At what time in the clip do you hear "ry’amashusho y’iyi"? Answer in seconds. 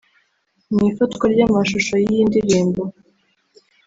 1.33-2.23